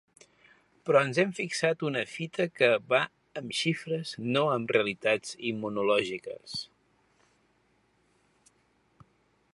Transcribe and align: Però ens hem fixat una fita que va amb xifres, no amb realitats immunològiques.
Però 0.89 1.01
ens 1.07 1.17
hem 1.23 1.33
fixat 1.39 1.85
una 1.89 2.01
fita 2.13 2.47
que 2.61 2.69
va 2.95 3.01
amb 3.41 3.55
xifres, 3.59 4.15
no 4.37 4.45
amb 4.55 4.75
realitats 4.77 5.37
immunològiques. 5.53 6.59